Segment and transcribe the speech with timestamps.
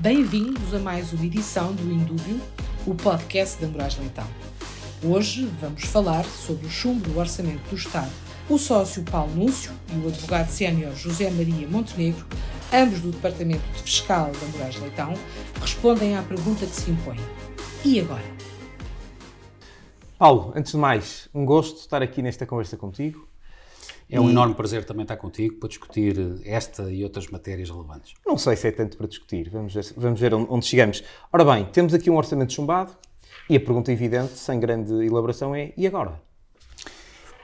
[0.00, 2.40] Bem-vindos a mais uma edição do Indúbio,
[2.86, 4.28] o podcast da Moraes Leitão.
[5.02, 8.12] Hoje vamos falar sobre o chumbo do Orçamento do Estado.
[8.48, 12.24] O sócio Paulo Núncio e o advogado sénior José Maria Montenegro,
[12.72, 15.14] ambos do Departamento de Fiscal da Moraes Leitão,
[15.60, 17.18] respondem à pergunta que se impõe.
[17.84, 18.38] E agora?
[20.16, 23.27] Paulo, antes de mais, um gosto estar aqui nesta conversa contigo.
[24.10, 24.30] É um e...
[24.30, 28.14] enorme prazer também estar contigo para discutir esta e outras matérias relevantes.
[28.26, 31.02] Não sei se é tanto para discutir, vamos ver, vamos ver onde chegamos.
[31.32, 32.92] Ora bem, temos aqui um orçamento chumbado
[33.50, 36.20] e a pergunta evidente, sem grande elaboração, é: e agora?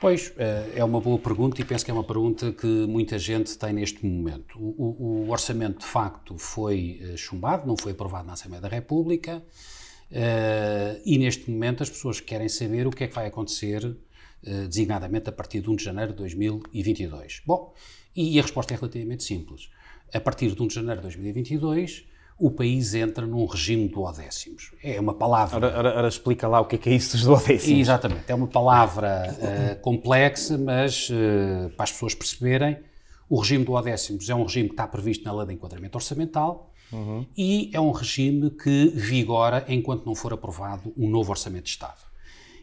[0.01, 3.57] Pois, eh, é uma boa pergunta e penso que é uma pergunta que muita gente
[3.57, 4.59] tem neste momento.
[4.59, 8.69] O, o, o orçamento, de facto, foi eh, chumbado, não foi aprovado na Assembleia da
[8.69, 9.43] República
[10.11, 13.95] eh, e, neste momento, as pessoas querem saber o que é que vai acontecer eh,
[14.69, 17.43] designadamente a partir de 1 de janeiro de 2022?
[17.47, 17.75] Bom,
[18.15, 19.71] e a resposta é relativamente simples.
[20.13, 22.05] A partir de 1 de janeiro de 2022,
[22.39, 24.73] o país entra num regime de duodécimos.
[24.83, 25.57] É uma palavra...
[25.57, 27.81] Ora, ora, ora, explica lá o que é, que é isso dos duodécimos.
[27.81, 28.25] Exatamente.
[28.29, 32.79] É uma palavra uh, complexa, mas uh, para as pessoas perceberem,
[33.29, 36.73] o regime de duodécimos é um regime que está previsto na lei de enquadramento orçamental
[36.93, 37.25] uhum.
[37.37, 42.14] e é um regime que vigora enquanto não for aprovado um novo orçamento de Estado.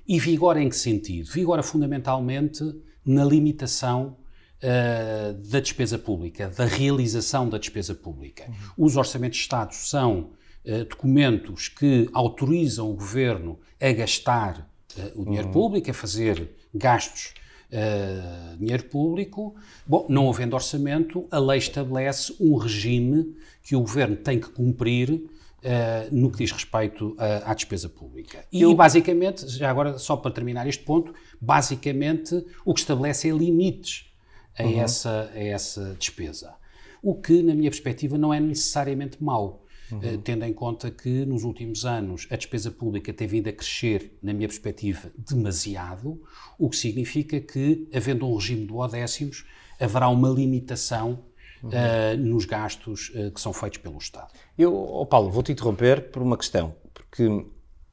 [0.07, 1.31] E vigora em que sentido?
[1.31, 2.63] Vigora fundamentalmente
[3.05, 4.17] na limitação
[4.61, 8.45] uh, da despesa pública, da realização da despesa pública.
[8.47, 8.85] Uhum.
[8.85, 10.31] Os orçamentos de Estado são
[10.65, 15.53] uh, documentos que autorizam o governo a gastar uh, o dinheiro uhum.
[15.53, 17.33] público, a fazer gastos
[17.73, 19.55] Uh, dinheiro público.
[19.87, 25.23] Bom, não havendo orçamento, a lei estabelece um regime que o governo tem que cumprir
[25.63, 28.43] Uh, no que diz respeito à despesa pública.
[28.51, 28.73] E, Eu...
[28.73, 34.11] basicamente, já agora, só para terminar este ponto, basicamente o que estabelece é limites
[34.57, 34.81] a, uhum.
[34.81, 36.55] essa, a essa despesa.
[36.99, 39.63] O que, na minha perspectiva, não é necessariamente mau.
[39.91, 39.99] Uhum.
[39.99, 44.17] Uh, tendo em conta que nos últimos anos a despesa pública tem vindo a crescer,
[44.23, 46.21] na minha perspectiva, demasiado,
[46.57, 49.45] o que significa que, havendo um regime de odécimos,
[49.79, 51.25] haverá uma limitação
[51.63, 51.69] uhum.
[51.69, 54.29] uh, nos gastos uh, que são feitos pelo Estado.
[54.57, 57.45] Eu, oh Paulo, vou-te interromper por uma questão, porque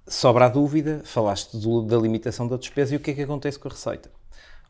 [0.06, 3.58] sobra a dúvida, falaste do, da limitação da despesa e o que é que acontece
[3.58, 4.10] com a receita.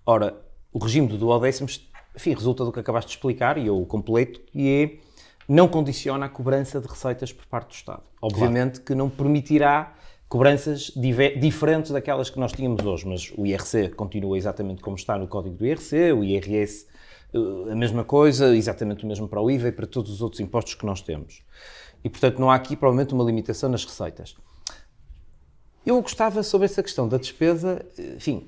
[0.04, 0.36] Ora,
[0.72, 4.68] o regime do duodécimos, enfim, resulta do que acabaste de explicar, e eu completo, que
[4.68, 5.08] é
[5.48, 8.02] não condiciona a cobrança de receitas por parte do Estado.
[8.20, 8.84] Obviamente claro.
[8.84, 9.94] que não permitirá
[10.28, 10.92] cobranças
[11.40, 15.56] diferentes daquelas que nós tínhamos hoje, mas o IRC continua exatamente como está no código
[15.56, 16.86] do IRC, o IRS
[17.70, 20.74] a mesma coisa, exatamente o mesmo para o IVA e para todos os outros impostos
[20.74, 21.42] que nós temos.
[22.02, 24.36] E, portanto, não há aqui, provavelmente, uma limitação nas receitas.
[25.84, 27.84] Eu gostava, sobre essa questão da despesa,
[28.16, 28.46] enfim,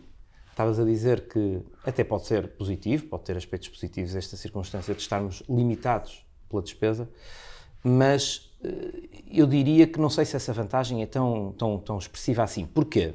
[0.51, 5.01] estavas a dizer que até pode ser positivo, pode ter aspectos positivos esta circunstância de
[5.01, 7.09] estarmos limitados pela despesa,
[7.83, 12.43] mas eh, eu diria que não sei se essa vantagem é tão, tão, tão expressiva
[12.43, 12.67] assim.
[12.67, 13.15] Porquê?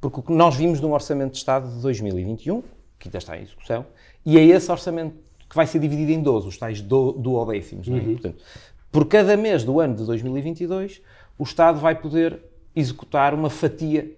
[0.00, 2.62] Porque o que nós vimos de um Orçamento de Estado de 2021,
[2.98, 3.86] que ainda está em execução,
[4.26, 5.14] e é esse orçamento
[5.48, 7.86] que vai ser dividido em 12, os tais do, duodécimos.
[7.86, 7.96] Uhum.
[7.96, 8.00] É?
[8.00, 8.42] Portanto,
[8.90, 11.00] por cada mês do ano de 2022,
[11.38, 12.40] o Estado vai poder
[12.74, 14.12] executar uma fatia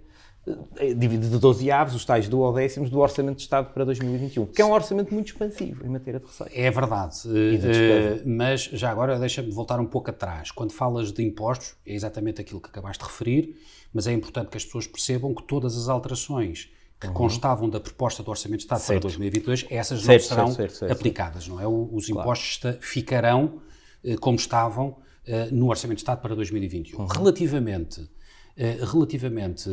[0.77, 4.63] eh, dividido de 12 aves, os tais duodécimos do Orçamento de Estado para 2021, que
[4.63, 6.53] é um orçamento muito expansivo em matéria de receita.
[6.55, 10.51] É verdade, uh, mas já agora deixa-me voltar um pouco atrás.
[10.51, 13.57] Quando falas de impostos, é exatamente aquilo que acabaste de referir,
[13.93, 16.71] mas é importante que as pessoas percebam que todas as alterações
[17.01, 17.13] que uhum.
[17.13, 19.03] constavam da proposta do Orçamento de Estado certo.
[19.03, 21.67] para 2022, essas certo, não serão certo, aplicadas, não é?
[21.67, 22.79] Os impostos claro.
[22.81, 23.63] ficarão
[24.03, 26.99] eh, como estavam eh, no Orçamento de Estado para 2021.
[26.99, 27.07] Uhum.
[27.07, 28.11] Relativamente,
[28.57, 29.71] eh, relativamente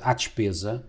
[0.00, 0.86] à despesa,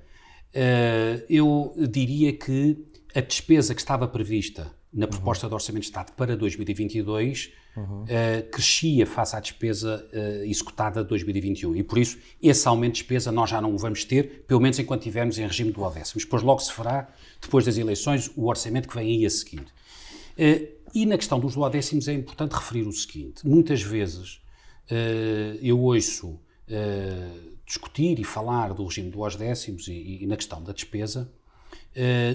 [1.28, 2.86] eu diria que
[3.16, 5.50] a despesa que estava prevista na proposta uhum.
[5.50, 8.04] de Orçamento de Estado para 2022 uhum.
[8.04, 8.06] uh,
[8.52, 11.76] crescia face à despesa uh, executada de 2021.
[11.76, 14.78] E por isso, esse aumento de despesa nós já não o vamos ter, pelo menos
[14.78, 16.24] enquanto estivermos em regime do décimos.
[16.24, 17.10] Depois logo se fará,
[17.42, 19.62] depois das eleições, o orçamento que vem aí a seguir.
[19.62, 24.42] Uh, e na questão dos duodécimos é importante referir o seguinte: muitas vezes
[25.62, 26.40] eu ouço
[27.66, 31.32] discutir e falar do regime dos décimos e, e na questão da despesa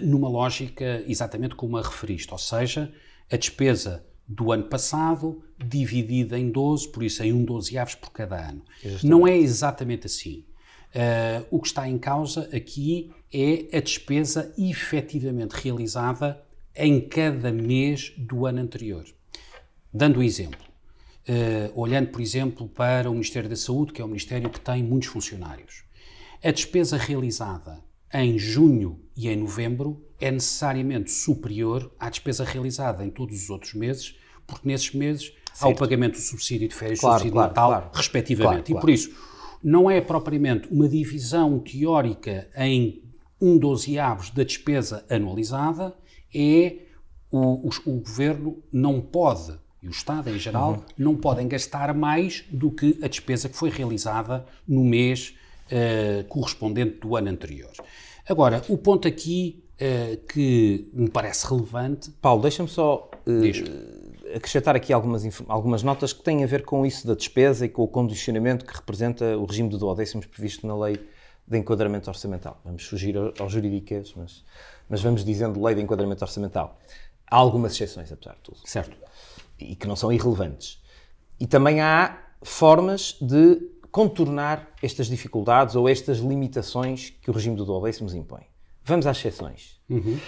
[0.03, 2.93] numa lógica exatamente como a referiste, ou seja,
[3.31, 8.13] a despesa do ano passado, dividida em 12, por isso em um 12 aves por
[8.13, 8.63] cada ano.
[9.03, 10.45] Não é exatamente assim.
[10.89, 16.43] Uh, o que está em causa aqui é a despesa efetivamente realizada
[16.75, 19.05] em cada mês do ano anterior.
[19.93, 20.61] Dando um exemplo,
[21.29, 24.83] uh, olhando, por exemplo, para o Ministério da Saúde, que é um ministério que tem
[24.83, 25.85] muitos funcionários,
[26.43, 27.83] a despesa realizada
[28.13, 33.75] em junho e em novembro é necessariamente superior à despesa realizada em todos os outros
[33.75, 34.17] meses,
[34.47, 35.65] porque nesses meses certo.
[35.65, 38.73] ao pagamento do subsídio de férias e claro, subsídio claro, Natal, claro, respectivamente.
[38.73, 39.11] E por isso,
[39.63, 43.03] não é propriamente uma divisão teórica em
[43.41, 45.95] um dozeavos da despesa anualizada,
[46.35, 46.77] é
[47.31, 49.53] o, o, o, governo não pode,
[49.83, 50.85] e o Estado em geral, uhum.
[50.97, 55.35] não podem gastar mais do que a despesa que foi realizada no mês
[55.71, 57.71] uh, correspondente do ano anterior.
[58.29, 62.11] Agora, o ponto aqui uh, que me parece relevante.
[62.23, 67.07] Paulo, deixa-me só uh, acrescentar aqui algumas, algumas notas que têm a ver com isso
[67.07, 70.99] da despesa e com o condicionamento que representa o regime de duodécimos previsto na lei
[71.47, 72.61] de enquadramento orçamental.
[72.65, 74.45] Vamos fugir ao jurídicas, mas,
[74.89, 76.79] mas vamos dizendo lei de enquadramento orçamental.
[77.27, 78.59] Há algumas exceções, apesar de tudo.
[78.65, 78.97] Certo.
[79.59, 80.83] E que não são irrelevantes.
[81.41, 87.65] E também há formas de contornar estas dificuldades ou estas limitações que o regime do
[87.65, 88.43] duodécimos impõe.
[88.85, 89.81] Vamos às exceções.
[89.89, 90.19] Uhum.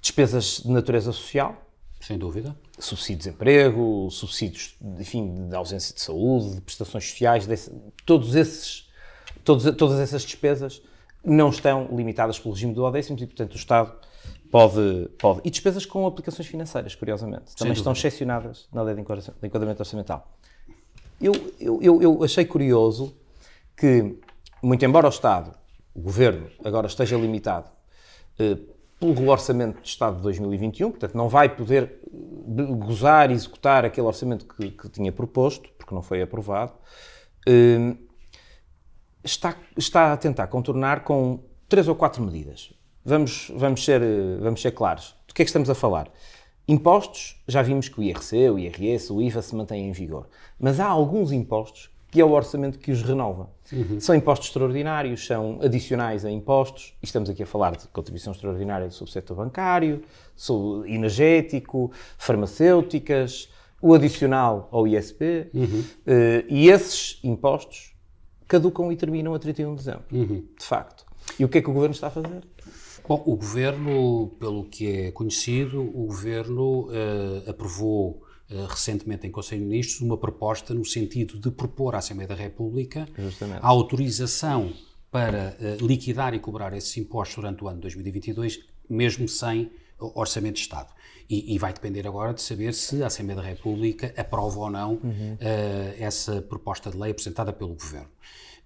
[0.00, 1.56] Despesas de natureza social.
[2.00, 2.56] Sem dúvida.
[2.78, 7.72] Subsídio de desemprego, subsídios, enfim, de ausência de saúde, de prestações sociais, desse,
[8.04, 8.86] todos esses
[9.46, 10.82] todos, todas essas despesas
[11.24, 13.92] não estão limitadas pelo regime do odécimos e, portanto, o Estado
[14.50, 15.40] pode, pode.
[15.44, 20.35] E despesas com aplicações financeiras, curiosamente, também estão excepcionadas na lei de enquadramento orçamental.
[21.20, 23.16] Eu, eu, eu, eu achei curioso
[23.76, 24.18] que,
[24.62, 25.52] muito embora o Estado,
[25.94, 27.70] o Governo, agora esteja limitado
[28.38, 28.58] eh,
[29.00, 34.06] pelo Orçamento de Estado de 2021, portanto não vai poder eh, gozar e executar aquele
[34.06, 36.74] orçamento que, que tinha proposto, porque não foi aprovado,
[37.48, 37.96] eh,
[39.24, 42.72] está, está a tentar contornar com três ou quatro medidas.
[43.04, 44.02] Vamos, vamos, ser,
[44.40, 45.14] vamos ser claros.
[45.28, 46.10] Do que é que estamos a falar?
[46.68, 50.26] Impostos, já vimos que o IRC, o IRS, o IVA se mantêm em vigor.
[50.58, 53.50] Mas há alguns impostos que é o orçamento que os renova.
[53.72, 54.00] Uhum.
[54.00, 58.90] São impostos extraordinários, são adicionais a impostos, e estamos aqui a falar de contribuição extraordinária
[58.90, 60.02] sobre o setor bancário,
[60.34, 63.50] sobre energético, farmacêuticas,
[63.82, 65.80] o adicional ao ISP, uhum.
[65.80, 67.94] uh, e esses impostos
[68.48, 70.44] caducam e terminam a 31 de dezembro, uhum.
[70.58, 71.04] de facto.
[71.38, 72.42] E o que é que o Governo está a fazer?
[73.08, 79.62] Bom, o Governo, pelo que é conhecido, o Governo uh, aprovou uh, recentemente em Conselho
[79.62, 83.60] de Ministros uma proposta no sentido de propor à Assembleia da República Justamente.
[83.62, 84.72] a autorização
[85.10, 90.60] para uh, liquidar e cobrar esses impostos durante o ano 2022, mesmo sem Orçamento de
[90.60, 90.92] Estado.
[91.28, 94.92] E, e, vai depender agora de saber se a Assembleia da República aprova ou não
[94.92, 95.34] uhum.
[95.34, 98.08] uh, essa proposta de lei apresentada pelo Governo.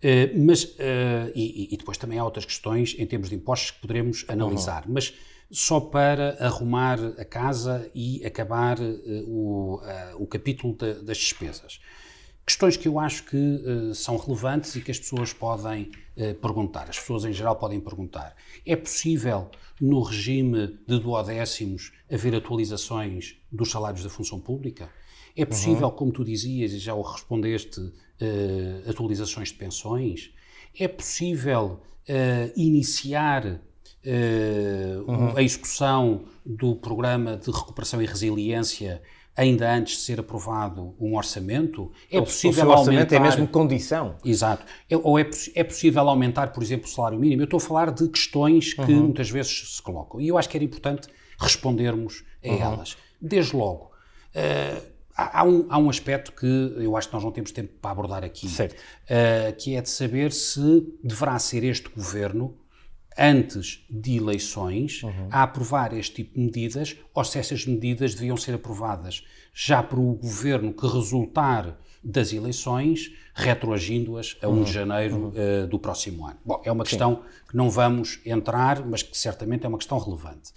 [0.02, 3.80] Uh, mas, uh, e, e, depois também há outras questões em termos de impostos que
[3.80, 4.94] poderemos analisar, uhum.
[4.94, 5.14] mas
[5.50, 8.78] só para arrumar a casa e acabar
[9.26, 9.80] o,
[10.16, 11.80] o capítulo das despesas.
[12.50, 16.88] Questões que eu acho que uh, são relevantes e que as pessoas podem uh, perguntar,
[16.88, 18.34] as pessoas em geral podem perguntar.
[18.66, 19.48] É possível,
[19.80, 24.90] no regime de duodécimos, haver atualizações dos salários da função pública?
[25.36, 25.94] É possível, uhum.
[25.94, 30.30] como tu dizias e já o respondeste, uh, atualizações de pensões?
[30.78, 31.80] É possível
[32.56, 33.60] iniciar
[35.06, 35.36] uhum.
[35.36, 39.00] a execução do programa de recuperação e resiliência
[39.36, 43.34] ainda antes de ser aprovado um orçamento, é ou, possível ou orçamento é aumentar...
[43.34, 44.16] é mesmo condição.
[44.24, 44.66] Exato.
[44.88, 47.42] É, ou é, é possível aumentar, por exemplo, o salário mínimo.
[47.42, 49.04] Eu estou a falar de questões que uhum.
[49.04, 50.20] muitas vezes se colocam.
[50.20, 51.08] E eu acho que era importante
[51.38, 52.62] respondermos a uhum.
[52.62, 52.96] elas.
[53.20, 53.92] Desde logo,
[54.34, 54.82] uh,
[55.16, 56.46] há, um, há um aspecto que
[56.76, 60.32] eu acho que nós não temos tempo para abordar aqui, uh, que é de saber
[60.32, 62.56] se deverá ser este governo
[63.18, 65.28] antes de eleições uhum.
[65.30, 69.98] a aprovar este tipo de medidas ou se essas medidas deviam ser aprovadas já por
[69.98, 74.64] o governo que resultar das eleições, retroagindo-as a 1 uhum.
[74.64, 75.32] de janeiro uhum.
[75.64, 76.38] uh, do próximo ano.
[76.44, 76.90] Bom, é uma Sim.
[76.90, 80.52] questão que não vamos entrar, mas que certamente é uma questão relevante.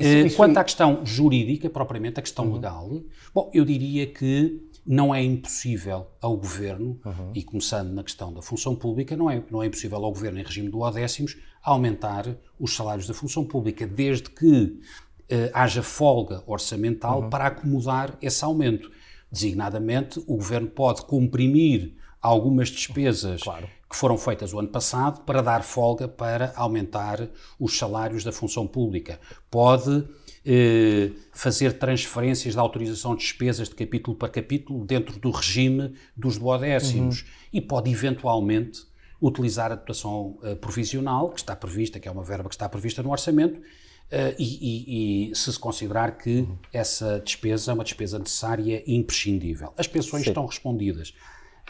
[0.00, 2.54] Isso, uh, isso quanto à questão jurídica, propriamente a questão uhum.
[2.54, 3.02] legal,
[3.34, 7.32] bom, eu diria que não é impossível ao governo, uhum.
[7.34, 10.42] e começando na questão da função pública, não é, não é impossível ao governo, em
[10.42, 12.26] regime do décimos, aumentar
[12.58, 14.80] os salários da função pública, desde que
[15.28, 17.30] eh, haja folga orçamental uhum.
[17.30, 18.90] para acomodar esse aumento.
[19.30, 23.68] Designadamente, o governo pode comprimir algumas despesas claro.
[23.90, 27.28] Que foram feitas o ano passado para dar folga para aumentar
[27.58, 29.18] os salários da função pública.
[29.50, 30.06] Pode
[30.46, 36.38] eh, fazer transferências de autorização de despesas de capítulo para capítulo dentro do regime dos
[36.38, 37.26] duodécimos uhum.
[37.52, 38.88] e pode eventualmente
[39.20, 43.02] utilizar a dotação uh, provisional, que está prevista, que é uma verba que está prevista
[43.02, 46.56] no orçamento, uh, e, e, e, se se considerar que uhum.
[46.72, 49.74] essa despesa é uma despesa necessária e imprescindível.
[49.76, 50.30] As pensões Sim.
[50.30, 51.10] estão respondidas.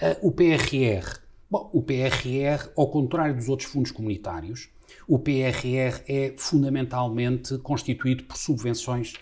[0.01, 1.19] Uh, o PRR,
[1.51, 4.69] bom, o PRR, ao contrário dos outros fundos comunitários,
[5.07, 9.15] o PRR é fundamentalmente constituído por subvenções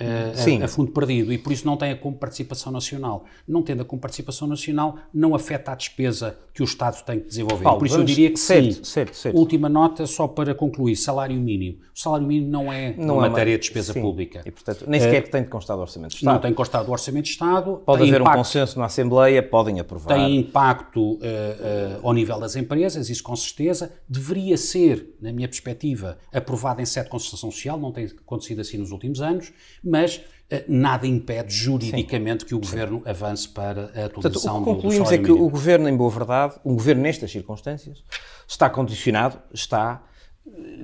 [0.00, 3.24] a, a, fundo perdido e por isso não tem a como participação nacional.
[3.46, 7.28] Não tendo a como participação nacional, não afeta a despesa que o Estado tem que
[7.28, 7.64] desenvolver.
[7.64, 8.84] Paulo, por isso eu diria que certo, sim.
[8.84, 9.36] Certo, certo.
[9.36, 11.78] Última nota, só para concluir: salário mínimo.
[11.94, 14.00] O salário mínimo não é não uma é matéria de despesa sim.
[14.00, 14.42] pública.
[14.44, 16.34] E, portanto, nem sequer é, tem de constar do Orçamento de Estado.
[16.34, 17.82] Não tem constado do Orçamento de Estado.
[17.84, 20.14] Pode haver impacto, um consenso na Assembleia, podem aprovar.
[20.14, 23.92] Tem impacto uh, uh, ao nível das empresas, isso com certeza.
[24.08, 28.78] Deveria ser, na minha perspectiva, aprovado em sede de concertação social, não tem acontecido assim
[28.78, 30.20] nos últimos anos, mas
[30.50, 32.48] eh, nada impede juridicamente Sim.
[32.48, 35.88] que o Governo avance para a atualização Portanto, o que concluímos é que o Governo,
[35.88, 38.04] em boa verdade, um Governo nestas circunstâncias,
[38.46, 40.02] está condicionado, está,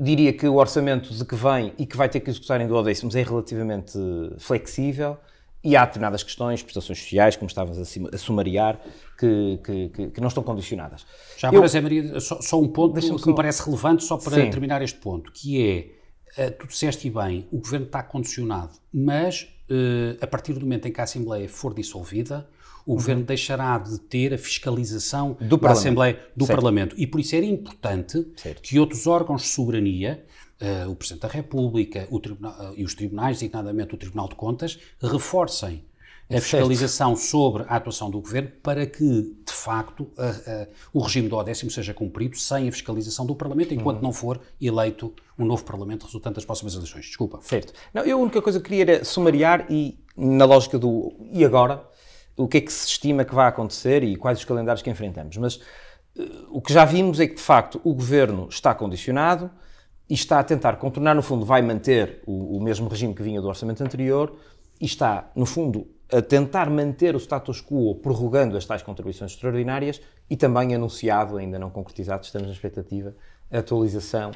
[0.00, 3.14] diria que o orçamento de que vem e que vai ter que executar em duodécimos
[3.14, 3.99] é relativamente
[4.38, 5.19] flexível
[5.62, 8.81] e há determinadas questões, prestações sociais, como estavas a, sumariar,
[9.19, 11.05] que, que, que, não estão condicionadas.
[11.37, 13.17] Já agora, Zé Maria, só, só um ponto que só...
[13.26, 14.50] me parece relevante, só para Sim.
[14.50, 15.98] terminar este ponto, que é
[16.50, 21.00] tu disseste bem, o governo está condicionado, mas uh, a partir do momento em que
[21.00, 22.49] a Assembleia for dissolvida,
[22.87, 22.97] o uhum.
[22.97, 26.57] governo deixará de ter a fiscalização do da Assembleia do certo.
[26.57, 26.95] Parlamento.
[26.99, 28.62] E por isso era importante certo.
[28.62, 30.25] que outros órgãos de soberania,
[30.61, 35.85] uh, o Presidente da República tribunal, e os tribunais, designadamente o Tribunal de Contas, reforcem
[36.30, 37.30] a fiscalização certo.
[37.30, 39.35] sobre a atuação do governo para que,
[39.68, 43.98] facto, a, a, o regime do Odécimo seja cumprido sem a fiscalização do Parlamento, enquanto
[43.98, 44.04] uhum.
[44.04, 47.04] não for eleito um novo Parlamento resultante das próximas eleições.
[47.04, 47.38] Desculpa.
[47.42, 47.75] Certo.
[47.92, 51.87] Não, eu a única coisa que queria era sumariar e, na lógica do e agora,
[52.34, 55.37] o que é que se estima que vai acontecer e quais os calendários que enfrentamos.
[55.37, 59.50] Mas uh, o que já vimos é que, de facto, o governo está condicionado
[60.08, 63.42] e está a tentar contornar, no fundo, vai manter o, o mesmo regime que vinha
[63.42, 64.34] do orçamento anterior
[64.80, 70.00] e está, no fundo, a tentar manter o status quo, prorrogando as tais contribuições extraordinárias
[70.29, 73.15] e também anunciado, ainda não concretizado, estamos na expectativa,
[73.50, 74.33] a atualização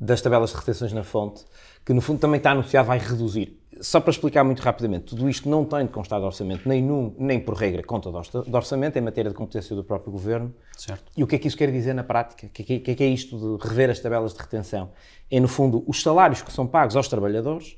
[0.00, 1.44] das tabelas de retenções na fonte,
[1.84, 3.58] que no fundo também está anunciado vai reduzir.
[3.80, 7.14] Só para explicar muito rapidamente, tudo isto não tem de constar de orçamento, nem, num,
[7.18, 10.52] nem por regra conta de orçamento, em matéria de competência do próprio Governo.
[10.76, 11.04] Certo.
[11.16, 12.46] E o que é que isso quer dizer na prática?
[12.46, 14.90] O que, é que, que é isto de rever as tabelas de retenção?
[15.30, 17.76] É, no fundo, os salários que são pagos aos trabalhadores,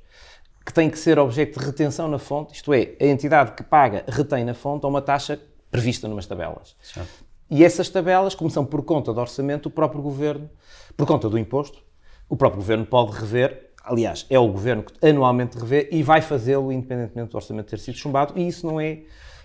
[0.70, 4.04] que tem que ser objeto de retenção na fonte, isto é, a entidade que paga
[4.06, 5.36] retém na fonte a uma taxa
[5.68, 6.76] prevista numas tabelas.
[6.80, 7.24] Certo.
[7.50, 10.48] E essas tabelas, como são por conta do orçamento, o próprio governo,
[10.96, 11.82] por conta do imposto,
[12.28, 16.70] o próprio governo pode rever, aliás, é o governo que anualmente revê e vai fazê-lo
[16.70, 19.00] independentemente do orçamento ter sido chumbado, e isso não é,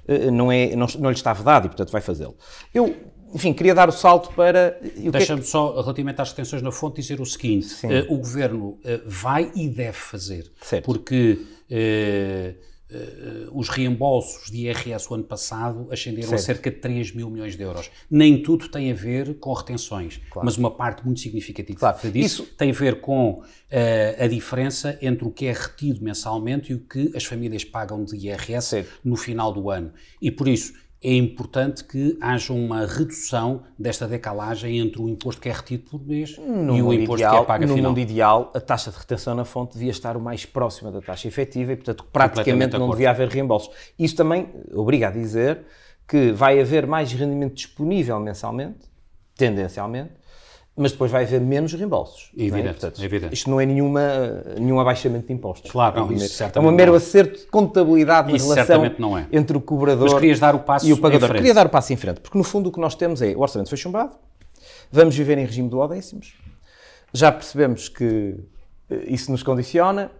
[0.07, 2.35] eh, não, é, não, não lhe está vedado e, portanto, vai fazê-lo.
[2.71, 2.95] Eu
[3.35, 4.79] enfim, queria dar o salto para.
[4.81, 5.47] É Deixa-me que...
[5.47, 9.67] só, relativamente às retenções na fonte, dizer o seguinte: uh, o governo uh, vai e
[9.67, 10.49] deve fazer.
[10.61, 10.85] Certo.
[10.85, 11.39] Porque.
[11.69, 12.75] Uh,
[13.51, 16.39] os reembolsos de IRS o ano passado ascenderam certo.
[16.39, 17.89] a cerca de 3 mil milhões de euros.
[18.09, 20.45] Nem tudo tem a ver com retenções, claro.
[20.45, 22.11] mas uma parte muito significativa claro.
[22.11, 22.53] disso Isso...
[22.55, 23.43] tem a ver com uh,
[24.23, 28.15] a diferença entre o que é retido mensalmente e o que as famílias pagam de
[28.15, 28.99] IRS certo.
[29.03, 29.91] no final do ano.
[30.21, 30.73] E por isso
[31.03, 36.03] é importante que haja uma redução desta decalagem entre o imposto que é retido por
[36.03, 37.83] mês no e o imposto ideal, que é pago no final.
[37.83, 41.01] No mundo ideal, a taxa de retenção na fonte devia estar o mais próxima da
[41.01, 43.69] taxa efetiva e, portanto, praticamente não devia haver reembolsos.
[43.99, 45.63] Isso também obriga a dizer
[46.07, 48.89] que vai haver mais rendimento disponível mensalmente,
[49.35, 50.11] tendencialmente,
[50.77, 52.31] mas depois vai haver menos reembolsos.
[52.37, 52.71] É evidente, é?
[52.71, 53.33] Portanto, evidente.
[53.33, 55.71] Isto não é nenhuma, nenhum abaixamento de impostos.
[55.71, 59.27] Claro, não, isso é um mero acerto de contabilidade na relação é.
[59.31, 60.25] entre o cobrador o
[60.83, 61.31] e o pagador.
[61.33, 63.39] Queria dar o passo em frente, porque no fundo o que nós temos é o
[63.39, 64.17] orçamento foi chumbado,
[64.91, 66.33] vamos viver em regime do décimos,
[67.13, 68.35] já percebemos que
[68.89, 70.11] eh, isso nos condiciona,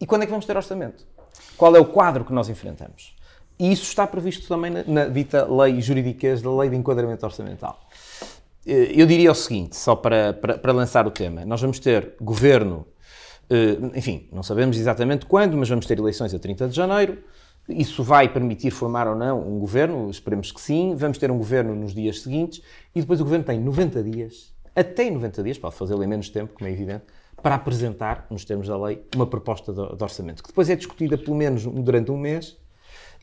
[0.00, 1.04] e quando é que vamos ter orçamento?
[1.56, 3.16] Qual é o quadro que nós enfrentamos?
[3.58, 7.78] E isso está previsto também na, na dita lei jurídicas da lei de enquadramento orçamental.
[8.66, 12.14] Eh, eu diria o seguinte, só para, para, para, lançar o tema: nós vamos ter
[12.20, 12.86] governo,
[13.48, 17.18] eh, enfim, não sabemos exatamente quando, mas vamos ter eleições a 30 de janeiro.
[17.68, 20.10] Isso vai permitir formar ou não um governo?
[20.10, 20.94] Esperemos que sim.
[20.96, 22.62] Vamos ter um governo nos dias seguintes
[22.94, 26.54] e depois o governo tem 90 dias, até 90 dias, pode fazê-lo em menos tempo,
[26.54, 27.04] como é evidente,
[27.42, 31.16] para apresentar, nos termos da lei, uma proposta de, de orçamento, que depois é discutida
[31.16, 32.56] pelo menos durante um mês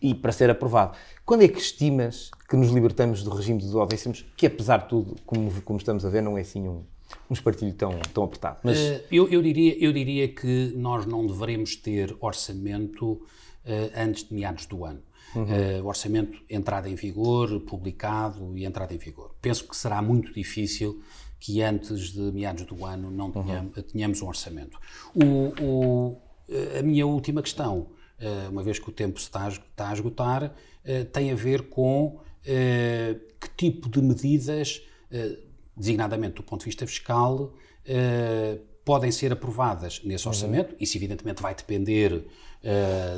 [0.02, 0.98] e para ser aprovado.
[1.26, 5.16] Quando é que estimas que nos libertamos do regime dos duodécimos, que apesar de tudo,
[5.26, 6.84] como, como estamos a ver, não é assim um,
[7.30, 8.60] um espartilho tão, tão apertado?
[8.64, 8.78] Mas...
[8.78, 13.22] Uh, eu, eu, diria, eu diria que nós não devemos ter orçamento uh,
[13.96, 15.02] antes de meados do ano.
[15.36, 15.44] Uhum.
[15.44, 19.36] Uh, orçamento entrada em vigor, publicado e entrada em vigor.
[19.42, 21.02] Penso que será muito difícil
[21.40, 23.84] que antes de meados do ano não tenhamos, uhum.
[23.84, 24.80] tenhamos um orçamento.
[25.14, 26.22] O, o,
[26.80, 27.90] a minha última questão
[28.50, 30.54] uma vez que o tempo se está a esgotar,
[30.88, 34.82] eh, tem a ver com eh, que tipo de medidas,
[35.76, 37.54] designadamente do ponto de vista fiscal,
[38.84, 40.32] podem ser aprovadas nesse uhum.
[40.32, 40.72] orçamento.
[40.72, 40.78] Uhum.
[40.80, 42.26] Isso, evidentemente, vai depender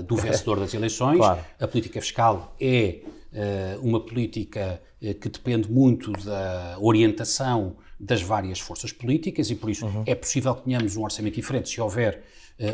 [0.05, 1.17] do vencedor das eleições.
[1.17, 1.43] Claro.
[1.59, 3.01] A política fiscal é
[3.81, 10.03] uma política que depende muito da orientação das várias forças políticas e, por isso, uhum.
[10.05, 12.23] é possível que tenhamos um orçamento diferente se houver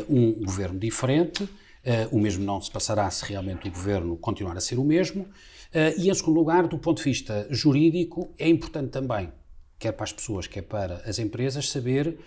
[0.08, 1.48] um governo diferente.
[2.10, 5.26] O mesmo não se passará se realmente o governo continuar a ser o mesmo.
[5.96, 9.32] e, em segundo lugar, do ponto de vista jurídico, é importante também,
[9.78, 12.18] quer para as pessoas, quer para as empresas, saber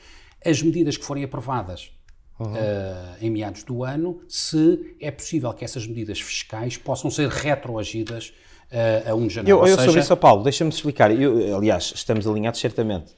[0.46, 1.92] as medidas que forem aprovadas
[2.39, 2.54] uhum.
[2.54, 8.34] uh, em meados do ano, se é possível que essas medidas fiscais possam ser retroagidas
[8.72, 9.60] uh, a 1 de janeiro.
[9.60, 9.86] Eu, eu seja...
[9.86, 11.12] sobre isso, Paulo, deixa-me explicar.
[11.12, 13.13] Eu, aliás, estamos alinhados certamente.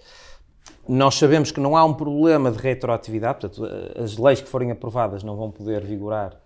[0.88, 3.63] Nós sabemos que não há um problema de retroatividade, portanto,
[4.01, 6.39] as leis que forem aprovadas não vão poder vigorar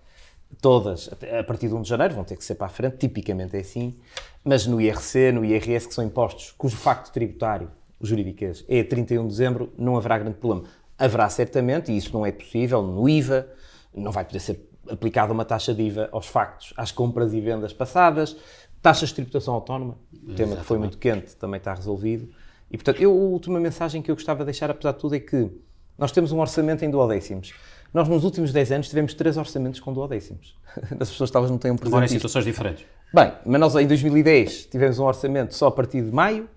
[0.61, 3.55] todas a partir de 1 de janeiro, vão ter que ser para a frente, tipicamente
[3.55, 3.95] é assim,
[4.43, 9.29] mas no IRC, no IRS, que são impostos cujo facto tributário jurídicas é 31 de
[9.29, 10.67] dezembro, não haverá grande problema.
[10.97, 13.47] Haverá certamente, e isso não é possível, no IVA,
[13.93, 17.73] não vai poder ser aplicada uma taxa de IVA aos factos, às compras e vendas
[17.73, 18.37] passadas,
[18.81, 19.97] taxas de tributação autónoma,
[20.35, 22.29] tema que foi muito quente, também está resolvido.
[22.69, 25.19] E, portanto, eu, a última mensagem que eu gostava de deixar, apesar de tudo, é
[25.19, 25.49] que
[25.97, 27.53] nós temos um orçamento em duodécimos.
[27.93, 30.55] Nós, nos últimos 10 anos, tivemos três orçamentos com duodécimos.
[30.99, 32.85] As pessoas talvez não tenham presente Agora em situações diferentes.
[33.13, 36.49] Bem, mas nós em 2010 tivemos um orçamento só a partir de maio,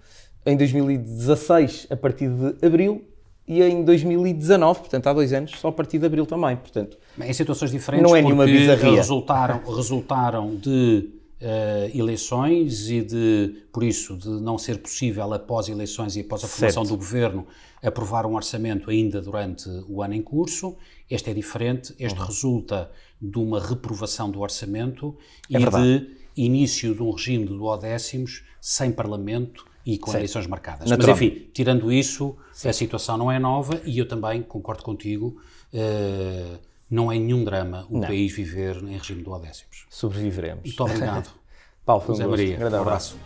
[0.44, 3.04] em 2016 a partir de abril
[3.46, 6.56] e em 2019, portanto há dois anos, só a partir de abril também.
[6.56, 8.96] Portanto, em situações diferentes, não é nenhuma bizarria.
[8.96, 11.08] Resultaram, resultaram de
[11.40, 16.48] uh, eleições e de, por isso, de não ser possível após eleições e após a
[16.48, 16.96] formação certo.
[16.96, 17.46] do governo
[17.82, 20.76] aprovar um orçamento ainda durante o ano em curso.
[21.08, 22.26] Este é diferente, este uhum.
[22.26, 22.90] resulta
[23.20, 25.16] de uma reprovação do orçamento
[25.50, 26.00] é e verdade.
[26.00, 30.18] de início de um regime de duodécimos sem parlamento e com Sim.
[30.18, 30.88] eleições marcadas.
[30.90, 32.68] Mas enfim, tirando isso, Sim.
[32.68, 35.40] a situação não é nova e eu também concordo contigo.
[35.72, 36.58] Uh,
[36.90, 38.08] não é nenhum drama o não.
[38.08, 39.86] país viver em regime de duodécimos.
[39.90, 40.64] Sobreviveremos.
[40.64, 41.30] Muito obrigado.
[41.84, 43.16] Paulo, foi um José Maria, um abraço.